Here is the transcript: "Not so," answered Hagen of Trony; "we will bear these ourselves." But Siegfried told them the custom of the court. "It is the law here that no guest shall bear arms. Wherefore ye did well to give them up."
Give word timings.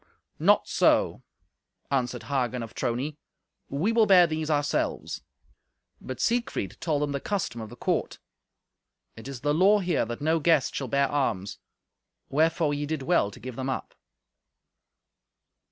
"Not 0.39 0.67
so," 0.67 1.21
answered 1.91 2.23
Hagen 2.23 2.63
of 2.63 2.73
Trony; 2.73 3.17
"we 3.69 3.91
will 3.91 4.07
bear 4.07 4.25
these 4.25 4.49
ourselves." 4.49 5.21
But 6.01 6.19
Siegfried 6.19 6.77
told 6.81 7.03
them 7.03 7.11
the 7.11 7.19
custom 7.19 7.61
of 7.61 7.69
the 7.69 7.75
court. 7.75 8.17
"It 9.15 9.27
is 9.27 9.41
the 9.41 9.53
law 9.53 9.77
here 9.77 10.05
that 10.05 10.19
no 10.19 10.39
guest 10.39 10.73
shall 10.73 10.87
bear 10.87 11.07
arms. 11.07 11.59
Wherefore 12.29 12.73
ye 12.73 12.87
did 12.87 13.03
well 13.03 13.29
to 13.29 13.39
give 13.39 13.55
them 13.55 13.69
up." 13.69 13.93